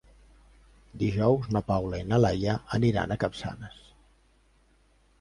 Dijous 1.03 1.51
na 1.57 1.61
Paula 1.69 2.01
i 2.05 2.07
na 2.15 2.21
Laia 2.23 2.57
aniran 2.81 3.17
a 3.17 3.21
Capçanes. 3.27 3.81